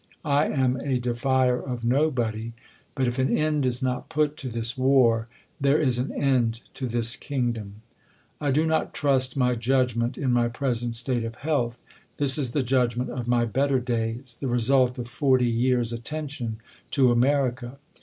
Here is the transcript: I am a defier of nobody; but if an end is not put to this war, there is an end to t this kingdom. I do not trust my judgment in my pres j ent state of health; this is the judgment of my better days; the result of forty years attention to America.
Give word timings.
I 0.25 0.47
am 0.47 0.77
a 0.77 0.97
defier 0.99 1.59
of 1.59 1.85
nobody; 1.85 2.53
but 2.95 3.05
if 3.07 3.19
an 3.19 3.37
end 3.37 3.67
is 3.67 3.83
not 3.83 4.09
put 4.09 4.35
to 4.37 4.49
this 4.49 4.75
war, 4.75 5.27
there 5.59 5.79
is 5.79 5.99
an 5.99 6.11
end 6.13 6.61
to 6.73 6.87
t 6.87 6.91
this 6.91 7.15
kingdom. 7.15 7.83
I 8.39 8.49
do 8.49 8.65
not 8.65 8.95
trust 8.95 9.37
my 9.37 9.53
judgment 9.53 10.17
in 10.17 10.31
my 10.31 10.47
pres 10.47 10.79
j 10.81 10.87
ent 10.87 10.95
state 10.95 11.23
of 11.23 11.35
health; 11.35 11.79
this 12.17 12.39
is 12.39 12.49
the 12.53 12.63
judgment 12.63 13.11
of 13.11 13.27
my 13.27 13.45
better 13.45 13.79
days; 13.79 14.35
the 14.41 14.47
result 14.47 14.97
of 14.97 15.07
forty 15.07 15.45
years 15.51 15.93
attention 15.93 16.57
to 16.89 17.11
America. 17.11 17.77